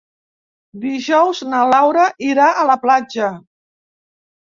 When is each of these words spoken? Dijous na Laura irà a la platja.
Dijous 0.85 1.43
na 1.51 1.61
Laura 1.73 2.09
irà 2.33 2.51
a 2.55 2.67
la 2.73 2.81
platja. 2.89 3.33